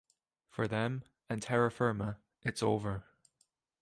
For 0.49 0.67
them 0.67 1.03
and 1.29 1.43
Terra 1.43 1.69
Firma 1.69 2.17
it's 2.41 2.63
over. 2.63 3.05